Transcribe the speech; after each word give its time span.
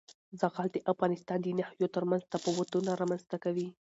زغال 0.39 0.69
د 0.73 0.77
افغانستان 0.91 1.37
د 1.41 1.47
ناحیو 1.59 1.93
ترمنځ 1.95 2.21
تفاوتونه 2.33 2.89
رامنځ 3.01 3.23
ته 3.31 3.37
کوي. 3.43 3.67